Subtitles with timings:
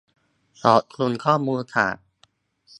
[0.61, 1.95] ขอบคุณข้อมูลจาก